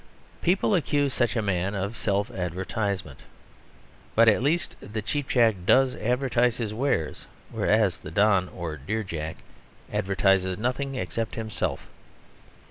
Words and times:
People 0.41 0.73
accuse 0.73 1.13
such 1.13 1.35
a 1.35 1.43
man 1.43 1.75
of 1.75 1.95
self 1.95 2.31
advertisement. 2.31 3.19
But 4.15 4.27
at 4.27 4.41
least 4.41 4.75
the 4.81 5.03
cheap 5.03 5.27
jack 5.27 5.57
does 5.63 5.95
advertise 5.95 6.57
his 6.57 6.73
wares, 6.73 7.27
whereas 7.51 7.99
the 7.99 8.09
don 8.09 8.49
or 8.49 8.77
dear 8.77 9.03
jack 9.03 9.37
advertises 9.93 10.57
nothing 10.57 10.95
except 10.95 11.35
himself. 11.35 11.87